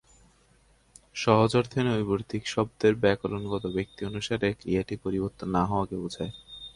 [1.15, 6.33] সহজ অর্থে "নৈর্ব্যক্তিক" শব্দের ব্যাকরণগত ব্যক্তি অনুসারে ক্রিয়াটি পরিবর্তন না হওয়াকে বোঝায়।